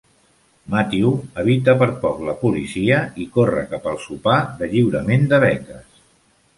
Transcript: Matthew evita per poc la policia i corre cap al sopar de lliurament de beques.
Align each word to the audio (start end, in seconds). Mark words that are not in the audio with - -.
Matthew 0.75 1.11
evita 1.41 1.75
per 1.83 1.89
poc 2.07 2.25
la 2.31 2.35
policia 2.41 2.99
i 3.27 3.31
corre 3.39 3.69
cap 3.75 3.89
al 3.95 4.03
sopar 4.09 4.43
de 4.65 4.75
lliurament 4.77 5.33
de 5.35 5.45
beques. 5.49 5.91